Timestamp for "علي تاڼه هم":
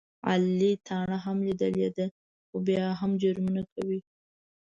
0.29-1.37